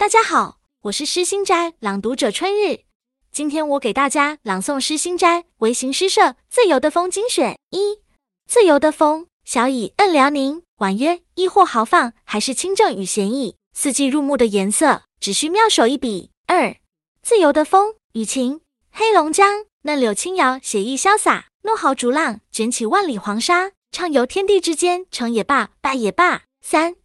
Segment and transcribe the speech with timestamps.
[0.00, 2.84] 大家好，我是诗心斋朗读者春日。
[3.30, 7.58] 今天我给大家朗诵诗心斋微型诗社《自由的风》精选。
[7.68, 8.00] 一、
[8.48, 16.30] 自由的风，小乙摁辽宁，婉约亦或豪放，还是清正与闲逸，四季入目的颜色，只需妙手一笔。
[16.46, 16.74] 二、
[17.20, 26.44] 自由的风，雨晴，黑龙江，嫩柳轻摇，写意潇洒，怒号逐浪，卷起万里黄沙，畅游天地之间，成也罢，败也罢。
[26.62, 26.96] 三、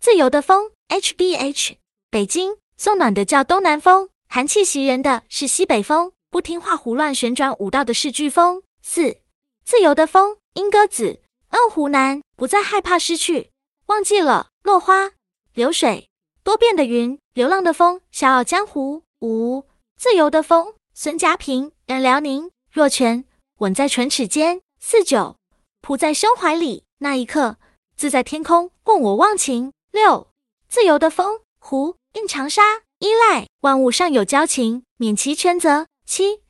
[0.00, 1.76] 自由的风，HBH，
[2.12, 4.08] 北京，送暖的叫东南风。
[4.28, 8.64] 寒气袭人的是西北风，不听话胡乱旋转舞蹈的是飓风。
[8.82, 9.18] 四
[9.64, 13.52] 自由的风，莺歌子，嗯，湖南不再害怕失去，
[13.86, 15.12] 忘记了落花
[15.54, 16.08] 流水，
[16.42, 19.04] 多变的云，流浪的风，笑傲江湖。
[19.20, 19.64] 五
[19.96, 23.24] 自由的风，孙家平，任辽宁，若泉
[23.58, 24.62] 吻在唇齿间。
[24.80, 25.36] 四九
[25.80, 27.58] 扑在胸怀里，那一刻
[27.96, 29.72] 自在天空，共我忘情。
[29.92, 30.28] 六
[30.68, 32.62] 自由的风，胡，应长沙。
[33.00, 35.86] 依赖万物尚有交情，免其全责。
[36.04, 36.40] 七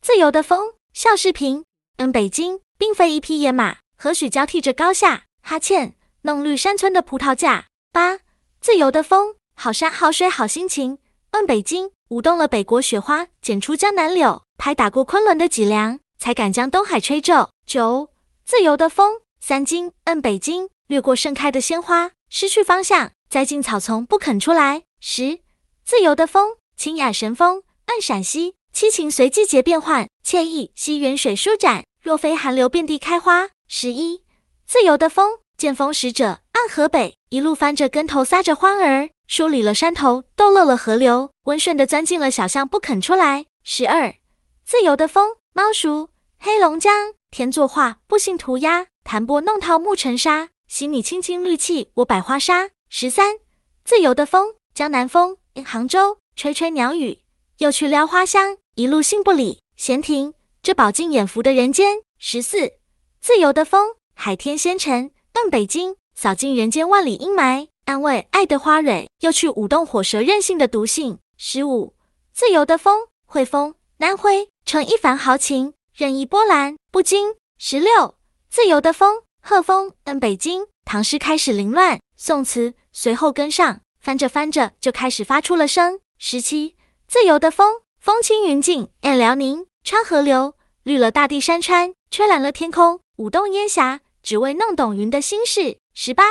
[0.00, 1.66] 自由的风，笑视频。
[1.98, 5.24] 嗯，北京并非一匹野马，何许交替着高下？
[5.42, 7.66] 哈欠弄绿山村的葡萄架。
[7.92, 8.20] 八
[8.58, 10.98] 自由的风，好山好水好心情。
[11.32, 17.50] 嗯，北京舞动了北国雪花，剪出江南柳，拍打过昆仑的脊梁，才敢将东海吹皱。
[17.66, 18.08] 九
[18.46, 24.84] 自由的风，三金嗯，北京掠过盛开的鲜花，失去方向，栽进草丛不肯出来。
[25.00, 25.40] 十
[25.84, 30.72] 自由的风，清雅神风，按陕西，七情随季节变换，惬意。
[30.74, 33.50] 西远水舒展，若非寒流遍地开花。
[33.68, 34.24] 十一，
[34.66, 43.46] 自由的风，剑锋使者，按河北，一路翻着跟头，撒着欢儿，梳理了山头，逗乐了河流，温顺的钻进了小巷，不肯出来。
[43.62, 44.16] 十二，
[44.64, 52.70] 自由的风，猫叔，黑龙江，天作画，不信涂鸦，弹拨弄套木尘沙，洗你青青绿气，我百花杀。
[52.88, 53.36] 十三，
[53.84, 55.38] 自由的风，江南风。
[55.66, 57.18] 杭州吹吹鸟语，
[57.56, 59.60] 又去撩花香，一路信不理。
[59.76, 61.96] 闲庭这饱经眼福的人间。
[62.16, 62.74] 十四
[63.20, 65.10] 自由的风，海天仙尘。
[65.32, 71.18] 奔北京，扫尽人间万里阴霾，安慰爱的花蕊，又去舞动火舌任性的毒性。
[71.36, 71.96] 十五
[72.32, 77.34] 自由的风，汇丰南徽，成一番豪情，任意波澜不惊。
[77.58, 78.14] 十六
[78.48, 83.80] 自由的风，鹤峰奔北京，唐诗开始凌乱，宋词随后跟上。
[84.00, 86.00] 翻着翻着，就开始发出了声。
[86.18, 86.76] 十七，
[87.06, 95.78] 自由的风，风轻云静，按辽宁，穿河流，绿了大地山川，吹蓝了天空，舞动烟霞，只为弄懂云的心事。
[95.94, 96.24] 十八，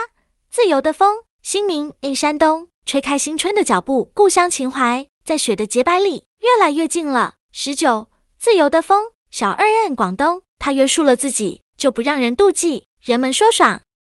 [0.50, 7.36] 自由的风，新明，映山东，吹开新春的脚步，故乡情怀在雪的洁白里越来越近了。
[7.52, 12.88] 十九，自由的风，小二任广东，他约束了自己，就不让人妒忌。
[13.02, 13.82] 人们说爽，